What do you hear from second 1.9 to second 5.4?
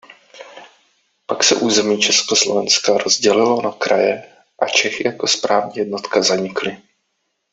Československa rozdělilo na kraje a Čechy jako